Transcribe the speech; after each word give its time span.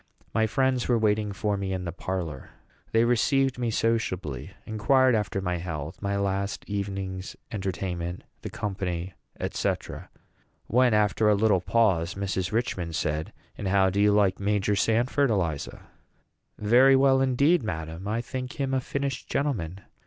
My 0.33 0.47
friends 0.47 0.87
were 0.87 0.97
waiting 0.97 1.31
for 1.31 1.57
me 1.57 1.73
in 1.73 1.83
their 1.85 1.91
parlor. 1.91 2.49
They 2.91 3.03
received 3.03 3.59
me 3.59 3.69
sociably, 3.69 4.49
inquired 4.65 5.13
after 5.13 5.41
my 5.41 5.57
health, 5.57 6.01
my 6.01 6.17
last 6.17 6.67
evening's 6.67 7.35
entertainment, 7.51 8.23
the 8.41 8.49
company, 8.49 9.13
&c. 9.51 9.71
when, 10.65 10.95
after 10.95 11.29
a 11.29 11.35
little 11.35 11.61
pause, 11.61 12.15
Mrs. 12.15 12.51
Richman 12.51 12.93
said, 12.93 13.31
"And 13.55 13.67
how 13.67 13.91
do 13.91 14.01
you 14.01 14.11
like 14.11 14.39
Major 14.39 14.75
Sanford, 14.75 15.29
Eliza?" 15.29 15.83
"Very 16.57 16.95
well 16.95 17.21
indeed, 17.21 17.61
madam; 17.61 18.07
I 18.07 18.21
think 18.21 18.53
him 18.53 18.73
a 18.73 18.81
finished 18.81 19.29
gentleman. 19.29 19.81